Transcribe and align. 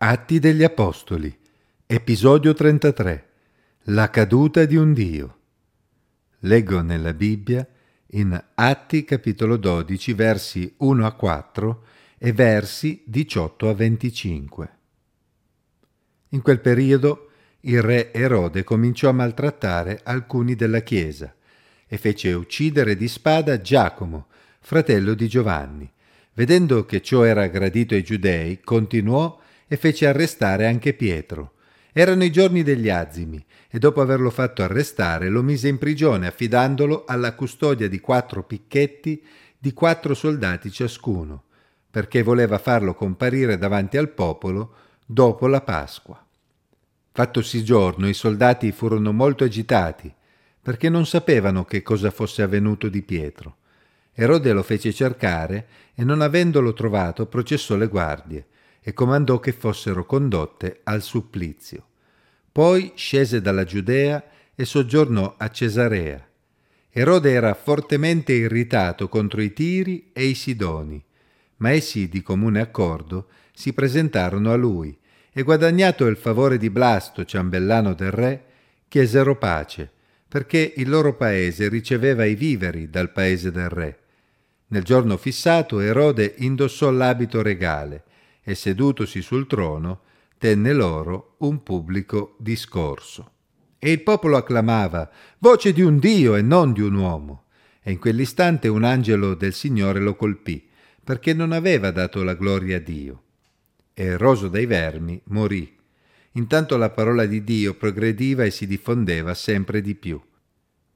Atti 0.00 0.38
degli 0.38 0.62
Apostoli, 0.62 1.36
episodio 1.84 2.54
33. 2.54 3.28
La 3.86 4.10
caduta 4.10 4.64
di 4.64 4.76
un 4.76 4.92
Dio. 4.92 5.38
Leggo 6.42 6.82
nella 6.82 7.12
Bibbia 7.12 7.66
in 8.10 8.40
Atti 8.54 9.02
capitolo 9.02 9.56
12 9.56 10.12
versi 10.12 10.72
1 10.76 11.04
a 11.04 11.10
4 11.10 11.84
e 12.16 12.32
versi 12.32 13.02
18 13.06 13.68
a 13.68 13.74
25. 13.74 14.76
In 16.28 16.42
quel 16.42 16.60
periodo 16.60 17.30
il 17.62 17.82
re 17.82 18.12
Erode 18.12 18.62
cominciò 18.62 19.08
a 19.08 19.12
maltrattare 19.12 20.02
alcuni 20.04 20.54
della 20.54 20.82
Chiesa 20.82 21.34
e 21.88 21.98
fece 21.98 22.32
uccidere 22.34 22.94
di 22.94 23.08
spada 23.08 23.60
Giacomo, 23.60 24.28
fratello 24.60 25.14
di 25.14 25.26
Giovanni. 25.26 25.92
Vedendo 26.34 26.86
che 26.86 27.02
ciò 27.02 27.24
era 27.24 27.48
gradito 27.48 27.96
ai 27.96 28.04
giudei, 28.04 28.60
continuò 28.60 29.46
e 29.68 29.76
fece 29.76 30.06
arrestare 30.06 30.66
anche 30.66 30.94
Pietro. 30.94 31.52
Erano 31.92 32.24
i 32.24 32.32
giorni 32.32 32.62
degli 32.62 32.88
azimi 32.88 33.44
e 33.68 33.78
dopo 33.78 34.00
averlo 34.00 34.30
fatto 34.30 34.62
arrestare 34.62 35.28
lo 35.28 35.42
mise 35.42 35.68
in 35.68 35.78
prigione 35.78 36.26
affidandolo 36.26 37.04
alla 37.06 37.34
custodia 37.34 37.88
di 37.88 38.00
quattro 38.00 38.42
picchetti 38.42 39.22
di 39.58 39.72
quattro 39.72 40.14
soldati 40.14 40.70
ciascuno, 40.70 41.44
perché 41.90 42.22
voleva 42.22 42.58
farlo 42.58 42.94
comparire 42.94 43.58
davanti 43.58 43.96
al 43.96 44.10
popolo 44.10 44.74
dopo 45.04 45.46
la 45.46 45.60
Pasqua. 45.60 46.24
Fattosi 47.12 47.64
giorno 47.64 48.08
i 48.08 48.14
soldati 48.14 48.72
furono 48.72 49.12
molto 49.12 49.44
agitati 49.44 50.12
perché 50.60 50.88
non 50.88 51.06
sapevano 51.06 51.64
che 51.64 51.82
cosa 51.82 52.10
fosse 52.10 52.42
avvenuto 52.42 52.88
di 52.88 53.02
Pietro. 53.02 53.56
Erode 54.12 54.52
lo 54.52 54.62
fece 54.62 54.92
cercare 54.92 55.66
e 55.94 56.04
non 56.04 56.20
avendolo 56.20 56.72
trovato 56.72 57.26
processò 57.26 57.74
le 57.76 57.86
guardie 57.88 58.46
e 58.88 58.94
comandò 58.94 59.38
che 59.38 59.52
fossero 59.52 60.06
condotte 60.06 60.80
al 60.84 61.02
supplizio. 61.02 61.84
Poi 62.50 62.92
scese 62.94 63.42
dalla 63.42 63.64
Giudea 63.64 64.24
e 64.54 64.64
soggiornò 64.64 65.34
a 65.36 65.50
Cesarea. 65.50 66.26
Erode 66.88 67.30
era 67.30 67.52
fortemente 67.52 68.32
irritato 68.32 69.10
contro 69.10 69.42
i 69.42 69.52
Tiri 69.52 70.08
e 70.14 70.24
i 70.24 70.34
Sidoni, 70.34 71.04
ma 71.56 71.68
essi 71.72 72.08
di 72.08 72.22
comune 72.22 72.60
accordo 72.60 73.26
si 73.52 73.74
presentarono 73.74 74.50
a 74.52 74.56
lui 74.56 74.96
e 75.34 75.42
guadagnato 75.42 76.06
il 76.06 76.16
favore 76.16 76.56
di 76.56 76.70
Blasto, 76.70 77.26
ciambellano 77.26 77.92
del 77.92 78.10
re, 78.10 78.44
chiesero 78.88 79.36
pace, 79.36 79.90
perché 80.26 80.72
il 80.76 80.88
loro 80.88 81.14
paese 81.14 81.68
riceveva 81.68 82.24
i 82.24 82.34
viveri 82.34 82.88
dal 82.88 83.12
paese 83.12 83.52
del 83.52 83.68
re. 83.68 83.98
Nel 84.68 84.82
giorno 84.82 85.18
fissato 85.18 85.78
Erode 85.78 86.36
indossò 86.38 86.90
l'abito 86.90 87.42
regale 87.42 88.04
e 88.48 88.54
sedutosi 88.54 89.20
sul 89.20 89.46
trono 89.46 90.00
tenne 90.38 90.72
loro 90.72 91.34
un 91.40 91.62
pubblico 91.62 92.34
discorso. 92.38 93.32
E 93.78 93.92
il 93.92 94.02
popolo 94.02 94.38
acclamava 94.38 95.10
voce 95.40 95.74
di 95.74 95.82
un 95.82 95.98
Dio 95.98 96.34
e 96.34 96.40
non 96.40 96.72
di 96.72 96.80
un 96.80 96.94
uomo. 96.94 97.44
E 97.82 97.92
in 97.92 97.98
quell'istante 97.98 98.66
un 98.68 98.84
angelo 98.84 99.34
del 99.34 99.52
Signore 99.52 100.00
lo 100.00 100.16
colpì, 100.16 100.66
perché 101.04 101.34
non 101.34 101.52
aveva 101.52 101.90
dato 101.90 102.22
la 102.22 102.32
gloria 102.32 102.78
a 102.78 102.80
Dio. 102.80 103.22
E 103.92 104.16
roso 104.16 104.48
dai 104.48 104.64
vermi 104.64 105.20
morì. 105.24 105.76
Intanto 106.32 106.78
la 106.78 106.88
parola 106.88 107.26
di 107.26 107.44
Dio 107.44 107.74
progrediva 107.74 108.44
e 108.44 108.50
si 108.50 108.66
diffondeva 108.66 109.34
sempre 109.34 109.82
di 109.82 109.94
più. 109.94 110.18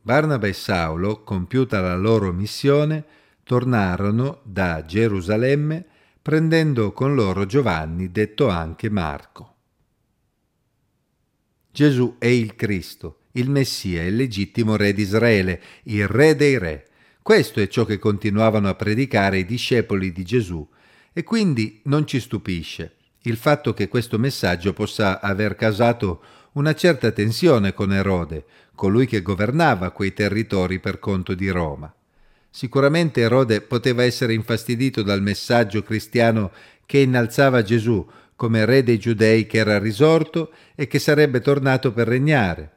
Barnaba 0.00 0.46
e 0.46 0.54
Saulo, 0.54 1.22
compiuta 1.22 1.82
la 1.82 1.96
loro 1.96 2.32
missione, 2.32 3.04
tornarono 3.44 4.40
da 4.42 4.86
Gerusalemme 4.86 5.86
prendendo 6.22 6.92
con 6.92 7.14
loro 7.14 7.44
Giovanni, 7.44 8.10
detto 8.10 8.48
anche 8.48 8.88
Marco. 8.88 9.56
Gesù 11.70 12.16
è 12.18 12.26
il 12.26 12.54
Cristo, 12.54 13.24
il 13.32 13.50
Messia, 13.50 14.04
il 14.04 14.16
legittimo 14.16 14.76
re 14.76 14.92
di 14.92 15.02
Israele, 15.02 15.60
il 15.84 16.06
re 16.06 16.36
dei 16.36 16.58
re. 16.58 16.88
Questo 17.20 17.60
è 17.60 17.68
ciò 17.68 17.84
che 17.84 17.98
continuavano 17.98 18.68
a 18.68 18.74
predicare 18.74 19.38
i 19.38 19.44
discepoli 19.44 20.12
di 20.12 20.24
Gesù 20.24 20.66
e 21.12 21.22
quindi 21.24 21.80
non 21.84 22.06
ci 22.06 22.20
stupisce 22.20 22.96
il 23.22 23.36
fatto 23.36 23.72
che 23.72 23.88
questo 23.88 24.18
messaggio 24.18 24.72
possa 24.72 25.20
aver 25.20 25.54
causato 25.54 26.22
una 26.52 26.74
certa 26.74 27.12
tensione 27.12 27.72
con 27.72 27.92
Erode, 27.92 28.44
colui 28.74 29.06
che 29.06 29.22
governava 29.22 29.90
quei 29.90 30.12
territori 30.12 30.80
per 30.80 30.98
conto 30.98 31.34
di 31.34 31.48
Roma. 31.48 31.92
Sicuramente 32.54 33.22
Erode 33.22 33.62
poteva 33.62 34.04
essere 34.04 34.34
infastidito 34.34 35.02
dal 35.02 35.22
messaggio 35.22 35.82
cristiano 35.82 36.52
che 36.84 36.98
innalzava 36.98 37.62
Gesù 37.62 38.06
come 38.36 38.66
re 38.66 38.82
dei 38.82 38.98
giudei 38.98 39.46
che 39.46 39.56
era 39.56 39.78
risorto 39.78 40.52
e 40.74 40.86
che 40.86 40.98
sarebbe 40.98 41.40
tornato 41.40 41.92
per 41.92 42.06
regnare. 42.06 42.72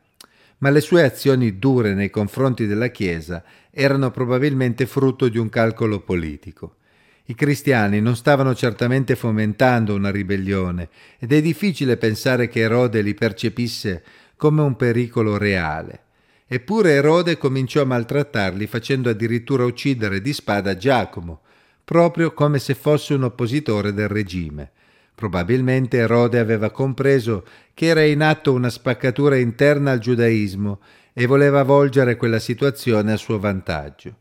Ma 0.59 0.69
le 0.69 0.79
sue 0.79 1.03
azioni 1.03 1.59
dure 1.59 1.93
nei 1.93 2.09
confronti 2.09 2.65
della 2.67 2.87
Chiesa 2.87 3.43
erano 3.69 4.11
probabilmente 4.11 4.85
frutto 4.85 5.27
di 5.27 5.37
un 5.37 5.49
calcolo 5.49 5.99
politico. 5.99 6.77
I 7.25 7.35
cristiani 7.35 7.99
non 7.99 8.15
stavano 8.15 8.55
certamente 8.55 9.17
fomentando 9.17 9.93
una 9.93 10.09
ribellione 10.09 10.87
ed 11.19 11.33
è 11.33 11.41
difficile 11.41 11.97
pensare 11.97 12.47
che 12.47 12.61
Erode 12.61 13.01
li 13.01 13.13
percepisse 13.13 14.03
come 14.37 14.61
un 14.61 14.77
pericolo 14.77 15.35
reale. 15.35 16.04
Eppure 16.47 16.91
Erode 16.91 17.37
cominciò 17.37 17.81
a 17.81 17.85
maltrattarli 17.85 18.67
facendo 18.67 19.09
addirittura 19.09 19.65
uccidere 19.65 20.21
di 20.21 20.31
spada 20.31 20.77
Giacomo, 20.77 21.41
proprio 21.83 22.33
come 22.33 22.59
se 22.59 22.75
fosse 22.75 23.15
un 23.15 23.23
oppositore 23.23 23.93
del 23.93 24.07
regime. 24.07 24.71
Probabilmente 25.15 25.97
Erode 25.97 26.37
aveva 26.37 26.69
compreso 26.69 27.45
che 27.73 27.87
era 27.87 28.03
in 28.03 28.21
atto 28.21 28.53
una 28.53 28.69
spaccatura 28.69 29.37
interna 29.37 29.91
al 29.91 29.99
giudaismo 29.99 30.81
e 31.13 31.25
voleva 31.25 31.63
volgere 31.63 32.15
quella 32.15 32.39
situazione 32.39 33.13
a 33.13 33.17
suo 33.17 33.39
vantaggio. 33.39 34.17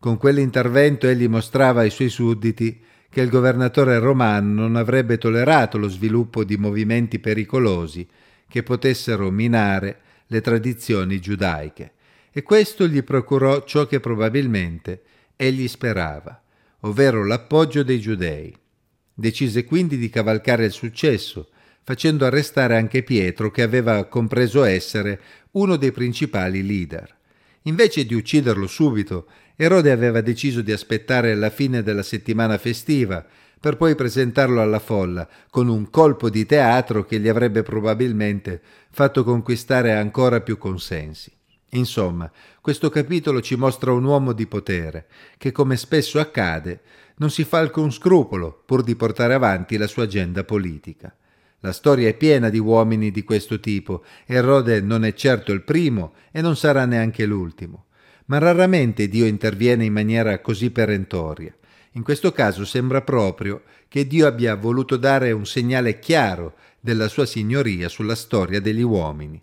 Con 0.00 0.16
quell'intervento 0.16 1.06
egli 1.06 1.28
mostrava 1.28 1.82
ai 1.82 1.90
suoi 1.90 2.08
sudditi 2.08 2.82
che 3.08 3.20
il 3.20 3.28
governatore 3.28 3.98
romano 3.98 4.62
non 4.62 4.74
avrebbe 4.74 5.18
tollerato 5.18 5.78
lo 5.78 5.88
sviluppo 5.88 6.42
di 6.42 6.56
movimenti 6.56 7.20
pericolosi 7.20 8.08
che 8.48 8.62
potessero 8.64 9.30
minare 9.30 10.00
le 10.32 10.40
tradizioni 10.40 11.20
giudaiche, 11.20 11.92
e 12.30 12.42
questo 12.42 12.86
gli 12.86 13.02
procurò 13.02 13.64
ciò 13.64 13.86
che 13.86 13.98
probabilmente 13.98 15.02
egli 15.34 15.66
sperava, 15.66 16.40
ovvero 16.82 17.26
l'appoggio 17.26 17.82
dei 17.82 17.98
giudei. 17.98 18.56
Decise 19.12 19.64
quindi 19.64 19.98
di 19.98 20.08
cavalcare 20.08 20.64
il 20.64 20.70
successo, 20.70 21.48
facendo 21.82 22.24
arrestare 22.24 22.76
anche 22.76 23.02
Pietro, 23.02 23.50
che 23.50 23.62
aveva 23.62 24.04
compreso 24.04 24.62
essere 24.62 25.20
uno 25.52 25.74
dei 25.74 25.90
principali 25.90 26.64
leader. 26.64 27.16
Invece 27.62 28.06
di 28.06 28.14
ucciderlo 28.14 28.68
subito, 28.68 29.26
Erode 29.56 29.90
aveva 29.90 30.20
deciso 30.20 30.62
di 30.62 30.70
aspettare 30.70 31.34
la 31.34 31.50
fine 31.50 31.82
della 31.82 32.04
settimana 32.04 32.56
festiva, 32.56 33.26
per 33.60 33.76
poi 33.76 33.94
presentarlo 33.94 34.62
alla 34.62 34.78
folla 34.78 35.28
con 35.50 35.68
un 35.68 35.90
colpo 35.90 36.30
di 36.30 36.46
teatro 36.46 37.04
che 37.04 37.20
gli 37.20 37.28
avrebbe 37.28 37.62
probabilmente 37.62 38.62
fatto 38.90 39.22
conquistare 39.22 39.92
ancora 39.92 40.40
più 40.40 40.56
consensi. 40.56 41.30
Insomma, 41.72 42.30
questo 42.62 42.88
capitolo 42.88 43.42
ci 43.42 43.56
mostra 43.56 43.92
un 43.92 44.04
uomo 44.04 44.32
di 44.32 44.46
potere 44.46 45.06
che, 45.36 45.52
come 45.52 45.76
spesso 45.76 46.18
accade, 46.18 46.80
non 47.16 47.30
si 47.30 47.44
fa 47.44 47.58
alcun 47.58 47.92
scrupolo 47.92 48.62
pur 48.64 48.82
di 48.82 48.96
portare 48.96 49.34
avanti 49.34 49.76
la 49.76 49.86
sua 49.86 50.04
agenda 50.04 50.42
politica. 50.42 51.14
La 51.60 51.72
storia 51.72 52.08
è 52.08 52.14
piena 52.14 52.48
di 52.48 52.58
uomini 52.58 53.10
di 53.10 53.22
questo 53.22 53.60
tipo 53.60 54.02
e 54.24 54.36
Erode 54.36 54.80
non 54.80 55.04
è 55.04 55.12
certo 55.12 55.52
il 55.52 55.62
primo 55.62 56.14
e 56.32 56.40
non 56.40 56.56
sarà 56.56 56.86
neanche 56.86 57.26
l'ultimo. 57.26 57.84
Ma 58.26 58.38
raramente 58.38 59.06
Dio 59.08 59.26
interviene 59.26 59.84
in 59.84 59.92
maniera 59.92 60.40
così 60.40 60.70
perentoria. 60.70 61.54
In 61.92 62.02
questo 62.04 62.30
caso 62.30 62.64
sembra 62.64 63.02
proprio 63.02 63.62
che 63.88 64.06
Dio 64.06 64.28
abbia 64.28 64.54
voluto 64.54 64.96
dare 64.96 65.32
un 65.32 65.44
segnale 65.44 65.98
chiaro 65.98 66.54
della 66.78 67.08
sua 67.08 67.26
signoria 67.26 67.88
sulla 67.88 68.14
storia 68.14 68.60
degli 68.60 68.82
uomini. 68.82 69.42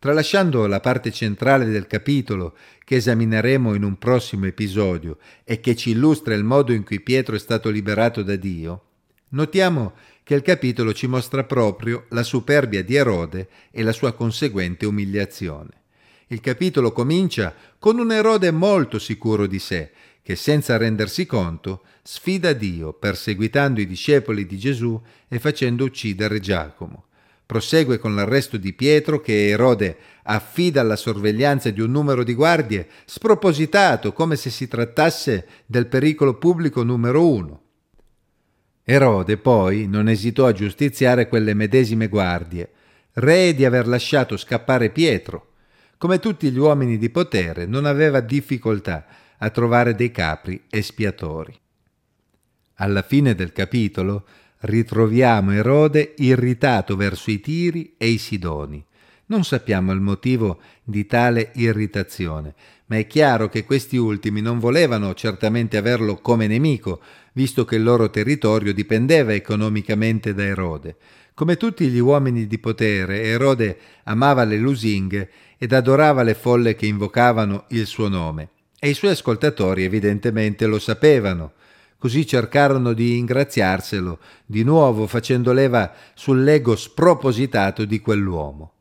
Tralasciando 0.00 0.66
la 0.66 0.80
parte 0.80 1.12
centrale 1.12 1.66
del 1.66 1.86
capitolo 1.86 2.56
che 2.84 2.96
esamineremo 2.96 3.74
in 3.74 3.84
un 3.84 3.96
prossimo 3.96 4.46
episodio 4.46 5.18
e 5.44 5.60
che 5.60 5.76
ci 5.76 5.90
illustra 5.90 6.34
il 6.34 6.44
modo 6.44 6.72
in 6.72 6.84
cui 6.84 7.00
Pietro 7.00 7.36
è 7.36 7.38
stato 7.38 7.70
liberato 7.70 8.22
da 8.22 8.34
Dio, 8.36 8.82
notiamo 9.28 9.94
che 10.24 10.34
il 10.34 10.42
capitolo 10.42 10.92
ci 10.92 11.06
mostra 11.06 11.44
proprio 11.44 12.06
la 12.08 12.22
superbia 12.22 12.82
di 12.82 12.96
Erode 12.96 13.48
e 13.70 13.82
la 13.82 13.92
sua 13.92 14.12
conseguente 14.12 14.84
umiliazione. 14.84 15.82
Il 16.28 16.40
capitolo 16.40 16.92
comincia 16.92 17.54
con 17.78 17.98
un 17.98 18.10
Erode 18.10 18.50
molto 18.50 18.98
sicuro 18.98 19.46
di 19.46 19.58
sé, 19.58 19.92
che 20.24 20.36
senza 20.36 20.78
rendersi 20.78 21.26
conto 21.26 21.82
sfida 22.02 22.54
Dio 22.54 22.94
perseguitando 22.94 23.78
i 23.78 23.86
discepoli 23.86 24.46
di 24.46 24.56
Gesù 24.56 24.98
e 25.28 25.38
facendo 25.38 25.84
uccidere 25.84 26.40
Giacomo. 26.40 27.08
Prosegue 27.44 27.98
con 27.98 28.14
l'arresto 28.14 28.56
di 28.56 28.72
Pietro 28.72 29.20
che 29.20 29.48
Erode 29.48 29.98
affida 30.22 30.80
alla 30.80 30.96
sorveglianza 30.96 31.68
di 31.68 31.82
un 31.82 31.90
numero 31.90 32.24
di 32.24 32.32
guardie 32.32 32.88
spropositato 33.04 34.14
come 34.14 34.36
se 34.36 34.48
si 34.48 34.66
trattasse 34.66 35.46
del 35.66 35.88
pericolo 35.88 36.38
pubblico 36.38 36.82
numero 36.82 37.28
uno. 37.28 37.62
Erode 38.82 39.36
poi 39.36 39.86
non 39.86 40.08
esitò 40.08 40.46
a 40.46 40.52
giustiziare 40.52 41.28
quelle 41.28 41.52
medesime 41.52 42.08
guardie, 42.08 42.70
re 43.12 43.54
di 43.54 43.66
aver 43.66 43.86
lasciato 43.86 44.38
scappare 44.38 44.88
Pietro. 44.88 45.48
Come 45.98 46.18
tutti 46.18 46.50
gli 46.50 46.58
uomini 46.58 46.98
di 46.98 47.10
potere, 47.10 47.66
non 47.66 47.84
aveva 47.84 48.20
difficoltà 48.20 49.06
a 49.38 49.50
trovare 49.50 49.94
dei 49.94 50.10
capri 50.10 50.62
espiatori. 50.68 51.58
Alla 52.74 53.02
fine 53.02 53.34
del 53.34 53.52
capitolo 53.52 54.26
ritroviamo 54.60 55.52
Erode 55.52 56.14
irritato 56.18 56.96
verso 56.96 57.30
i 57.30 57.40
Tiri 57.40 57.94
e 57.96 58.08
i 58.08 58.18
Sidoni. 58.18 58.84
Non 59.26 59.44
sappiamo 59.44 59.92
il 59.92 60.00
motivo 60.00 60.60
di 60.82 61.06
tale 61.06 61.52
irritazione, 61.54 62.54
ma 62.86 62.96
è 62.96 63.06
chiaro 63.06 63.48
che 63.48 63.64
questi 63.64 63.96
ultimi 63.96 64.40
non 64.42 64.58
volevano 64.58 65.14
certamente 65.14 65.76
averlo 65.76 66.16
come 66.16 66.46
nemico, 66.46 67.00
visto 67.32 67.64
che 67.64 67.76
il 67.76 67.82
loro 67.82 68.10
territorio 68.10 68.74
dipendeva 68.74 69.32
economicamente 69.32 70.34
da 70.34 70.44
Erode. 70.44 70.96
Come 71.36 71.56
tutti 71.56 71.88
gli 71.88 71.98
uomini 71.98 72.46
di 72.46 72.60
potere, 72.60 73.22
Erode 73.22 73.76
amava 74.04 74.44
le 74.44 74.56
lusinghe 74.56 75.30
ed 75.58 75.72
adorava 75.72 76.22
le 76.22 76.34
folle 76.34 76.76
che 76.76 76.86
invocavano 76.86 77.64
il 77.70 77.86
suo 77.86 78.06
nome. 78.06 78.50
E 78.78 78.90
i 78.90 78.94
suoi 78.94 79.10
ascoltatori 79.10 79.82
evidentemente 79.82 80.66
lo 80.66 80.78
sapevano. 80.78 81.54
Così 81.98 82.24
cercarono 82.24 82.92
di 82.92 83.18
ingraziarselo, 83.18 84.20
di 84.46 84.62
nuovo 84.62 85.08
facendo 85.08 85.52
leva 85.52 85.92
sull'ego 86.14 86.76
spropositato 86.76 87.84
di 87.84 87.98
quell'uomo. 87.98 88.74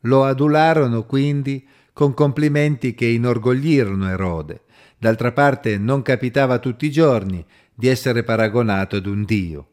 Lo 0.00 0.24
adularono 0.24 1.04
quindi 1.04 1.64
con 1.92 2.14
complimenti 2.14 2.96
che 2.96 3.06
inorgoglirono 3.06 4.08
Erode. 4.08 4.62
D'altra 4.98 5.30
parte 5.30 5.78
non 5.78 6.02
capitava 6.02 6.58
tutti 6.58 6.86
i 6.86 6.90
giorni 6.90 7.44
di 7.72 7.86
essere 7.86 8.24
paragonato 8.24 8.96
ad 8.96 9.06
un 9.06 9.22
dio. 9.24 9.66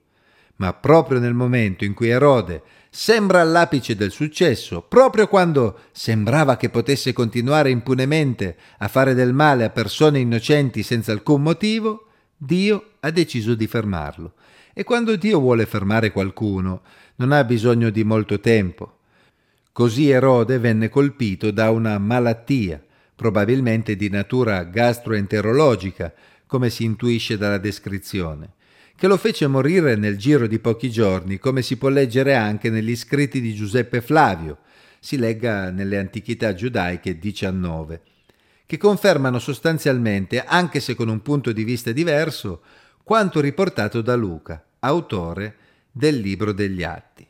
Ma 0.57 0.73
proprio 0.73 1.19
nel 1.19 1.33
momento 1.33 1.85
in 1.85 1.93
cui 1.93 2.09
Erode 2.09 2.61
sembra 2.89 3.41
all'apice 3.41 3.95
del 3.95 4.11
successo, 4.11 4.81
proprio 4.81 5.27
quando 5.27 5.79
sembrava 5.91 6.57
che 6.57 6.69
potesse 6.69 7.13
continuare 7.13 7.69
impunemente 7.69 8.57
a 8.79 8.87
fare 8.87 9.13
del 9.13 9.33
male 9.33 9.65
a 9.65 9.69
persone 9.69 10.19
innocenti 10.19 10.83
senza 10.83 11.11
alcun 11.11 11.43
motivo, 11.43 12.07
Dio 12.35 12.91
ha 13.01 13.11
deciso 13.11 13.55
di 13.55 13.67
fermarlo. 13.67 14.33
E 14.73 14.83
quando 14.83 15.15
Dio 15.15 15.39
vuole 15.39 15.65
fermare 15.65 16.11
qualcuno, 16.11 16.81
non 17.15 17.31
ha 17.31 17.43
bisogno 17.43 17.89
di 17.89 18.03
molto 18.03 18.39
tempo. 18.39 18.99
Così 19.71 20.09
Erode 20.09 20.57
venne 20.57 20.89
colpito 20.89 21.51
da 21.51 21.69
una 21.69 21.97
malattia, 21.99 22.83
probabilmente 23.15 23.95
di 23.95 24.09
natura 24.09 24.63
gastroenterologica, 24.63 26.13
come 26.47 26.69
si 26.69 26.83
intuisce 26.83 27.37
dalla 27.37 27.57
descrizione, 27.57 28.53
che 28.97 29.05
lo 29.05 29.17
fece 29.17 29.45
morire 29.45 29.95
nel 29.95 30.17
giro 30.17 30.47
di 30.47 30.57
pochi 30.57 30.89
giorni, 30.89 31.37
come 31.37 31.61
si 31.61 31.77
può 31.77 31.87
leggere 31.89 32.33
anche 32.33 32.71
negli 32.71 32.95
scritti 32.95 33.39
di 33.39 33.53
Giuseppe 33.53 34.01
Flavio, 34.01 34.57
si 34.99 35.17
legga 35.17 35.69
nelle 35.69 35.99
Antichità 35.99 36.55
giudaiche 36.55 37.19
19, 37.19 38.01
che 38.65 38.77
confermano 38.77 39.37
sostanzialmente, 39.37 40.43
anche 40.43 40.79
se 40.79 40.95
con 40.95 41.09
un 41.09 41.21
punto 41.21 41.51
di 41.51 41.63
vista 41.63 41.91
diverso, 41.91 42.63
quanto 43.03 43.39
riportato 43.39 44.01
da 44.01 44.15
Luca, 44.15 44.65
autore 44.79 45.55
del 45.91 46.17
libro 46.17 46.51
degli 46.51 46.81
Atti. 46.81 47.27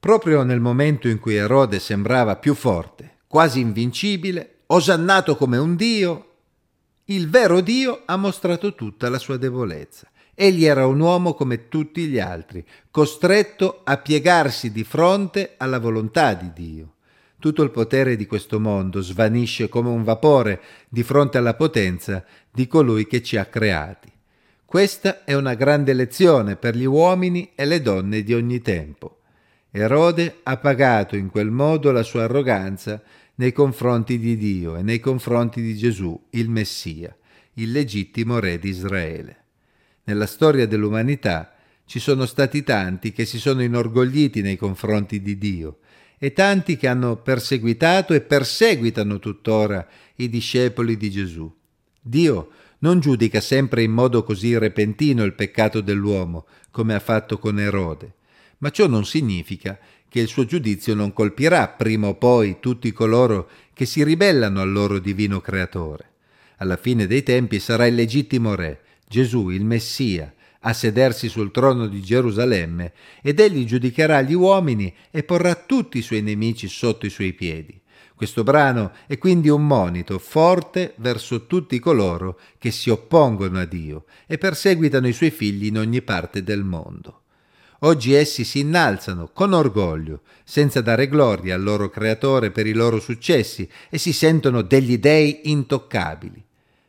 Proprio 0.00 0.42
nel 0.42 0.60
momento 0.60 1.06
in 1.06 1.18
cui 1.18 1.34
Erode 1.36 1.80
sembrava 1.80 2.36
più 2.36 2.54
forte, 2.54 3.18
quasi 3.26 3.60
invincibile, 3.60 4.60
osannato 4.68 5.36
come 5.36 5.58
un 5.58 5.76
dio, 5.76 6.31
il 7.06 7.28
vero 7.28 7.60
Dio 7.60 8.02
ha 8.04 8.16
mostrato 8.16 8.74
tutta 8.74 9.08
la 9.08 9.18
sua 9.18 9.36
debolezza. 9.36 10.08
Egli 10.34 10.64
era 10.64 10.86
un 10.86 11.00
uomo 11.00 11.34
come 11.34 11.68
tutti 11.68 12.06
gli 12.06 12.18
altri, 12.18 12.64
costretto 12.90 13.80
a 13.84 13.96
piegarsi 13.98 14.70
di 14.70 14.84
fronte 14.84 15.54
alla 15.56 15.78
volontà 15.78 16.34
di 16.34 16.52
Dio. 16.54 16.94
Tutto 17.38 17.62
il 17.64 17.70
potere 17.70 18.14
di 18.14 18.24
questo 18.26 18.60
mondo 18.60 19.00
svanisce 19.00 19.68
come 19.68 19.88
un 19.88 20.04
vapore 20.04 20.60
di 20.88 21.02
fronte 21.02 21.38
alla 21.38 21.54
potenza 21.54 22.24
di 22.50 22.68
colui 22.68 23.06
che 23.06 23.20
ci 23.20 23.36
ha 23.36 23.46
creati. 23.46 24.10
Questa 24.64 25.24
è 25.24 25.34
una 25.34 25.54
grande 25.54 25.92
lezione 25.92 26.56
per 26.56 26.76
gli 26.76 26.84
uomini 26.84 27.50
e 27.54 27.64
le 27.64 27.82
donne 27.82 28.22
di 28.22 28.32
ogni 28.32 28.60
tempo. 28.60 29.18
Erode 29.70 30.38
ha 30.44 30.56
pagato 30.56 31.16
in 31.16 31.30
quel 31.30 31.50
modo 31.50 31.90
la 31.90 32.02
sua 32.02 32.24
arroganza 32.24 33.02
nei 33.36 33.52
confronti 33.52 34.18
di 34.18 34.36
Dio 34.36 34.76
e 34.76 34.82
nei 34.82 35.00
confronti 35.00 35.62
di 35.62 35.76
Gesù, 35.76 36.20
il 36.30 36.48
Messia, 36.48 37.16
il 37.54 37.70
legittimo 37.70 38.38
re 38.38 38.58
di 38.58 38.68
Israele. 38.68 39.36
Nella 40.04 40.26
storia 40.26 40.66
dell'umanità 40.66 41.54
ci 41.86 41.98
sono 41.98 42.26
stati 42.26 42.62
tanti 42.62 43.12
che 43.12 43.24
si 43.24 43.38
sono 43.38 43.62
inorgogliti 43.62 44.42
nei 44.42 44.56
confronti 44.56 45.20
di 45.20 45.38
Dio 45.38 45.78
e 46.18 46.32
tanti 46.32 46.76
che 46.76 46.88
hanno 46.88 47.16
perseguitato 47.16 48.14
e 48.14 48.20
perseguitano 48.20 49.18
tuttora 49.18 49.86
i 50.16 50.28
discepoli 50.28 50.96
di 50.96 51.10
Gesù. 51.10 51.52
Dio 52.00 52.50
non 52.78 53.00
giudica 53.00 53.40
sempre 53.40 53.82
in 53.82 53.92
modo 53.92 54.22
così 54.24 54.56
repentino 54.58 55.24
il 55.24 55.34
peccato 55.34 55.80
dell'uomo, 55.80 56.46
come 56.70 56.94
ha 56.94 57.00
fatto 57.00 57.38
con 57.38 57.58
Erode 57.58 58.14
ma 58.62 58.70
ciò 58.70 58.86
non 58.86 59.04
significa 59.04 59.78
che 60.08 60.20
il 60.20 60.28
suo 60.28 60.44
giudizio 60.44 60.94
non 60.94 61.12
colpirà 61.12 61.68
prima 61.68 62.08
o 62.08 62.14
poi 62.14 62.58
tutti 62.60 62.92
coloro 62.92 63.48
che 63.74 63.86
si 63.86 64.04
ribellano 64.04 64.60
al 64.60 64.70
loro 64.70 64.98
divino 64.98 65.40
creatore. 65.40 66.10
Alla 66.58 66.76
fine 66.76 67.06
dei 67.06 67.22
tempi 67.22 67.58
sarà 67.58 67.86
il 67.86 67.94
legittimo 67.94 68.54
re, 68.54 68.82
Gesù, 69.08 69.48
il 69.48 69.64
Messia, 69.64 70.32
a 70.60 70.72
sedersi 70.72 71.28
sul 71.28 71.50
trono 71.50 71.88
di 71.88 72.00
Gerusalemme, 72.02 72.92
ed 73.20 73.40
egli 73.40 73.64
giudicherà 73.64 74.22
gli 74.22 74.34
uomini 74.34 74.94
e 75.10 75.24
porrà 75.24 75.54
tutti 75.54 75.98
i 75.98 76.02
suoi 76.02 76.22
nemici 76.22 76.68
sotto 76.68 77.06
i 77.06 77.10
suoi 77.10 77.32
piedi. 77.32 77.80
Questo 78.14 78.44
brano 78.44 78.92
è 79.08 79.18
quindi 79.18 79.48
un 79.48 79.66
monito 79.66 80.18
forte 80.20 80.94
verso 80.98 81.46
tutti 81.46 81.80
coloro 81.80 82.38
che 82.58 82.70
si 82.70 82.90
oppongono 82.90 83.58
a 83.58 83.64
Dio 83.64 84.04
e 84.26 84.38
perseguitano 84.38 85.08
i 85.08 85.12
suoi 85.12 85.30
figli 85.30 85.66
in 85.66 85.78
ogni 85.78 86.02
parte 86.02 86.44
del 86.44 86.62
mondo. 86.62 87.21
Oggi 87.84 88.12
essi 88.12 88.44
si 88.44 88.60
innalzano 88.60 89.30
con 89.32 89.52
orgoglio, 89.52 90.20
senza 90.44 90.80
dare 90.80 91.08
gloria 91.08 91.56
al 91.56 91.62
loro 91.62 91.90
creatore 91.90 92.52
per 92.52 92.66
i 92.66 92.72
loro 92.72 93.00
successi 93.00 93.68
e 93.90 93.98
si 93.98 94.12
sentono 94.12 94.62
degli 94.62 94.98
dei 94.98 95.50
intoccabili. 95.50 96.44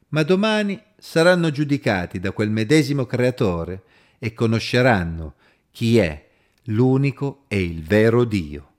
Ma 0.09 0.21
domani 0.21 0.79
saranno 0.97 1.49
giudicati 1.49 2.19
da 2.19 2.31
quel 2.31 2.51
medesimo 2.51 3.07
creatore 3.07 3.83
e 4.19 4.33
conosceranno 4.33 5.33
chi 5.71 5.97
è 5.97 6.27
l'unico 6.65 7.45
e 7.47 7.63
il 7.63 7.81
vero 7.81 8.23
Dio. 8.23 8.72